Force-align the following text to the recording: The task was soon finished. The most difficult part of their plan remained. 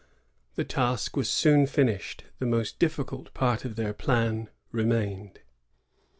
The 0.55 0.63
task 0.63 1.15
was 1.15 1.29
soon 1.29 1.67
finished. 1.67 2.23
The 2.39 2.47
most 2.47 2.79
difficult 2.79 3.31
part 3.35 3.65
of 3.65 3.75
their 3.75 3.93
plan 3.93 4.49
remained. 4.71 5.41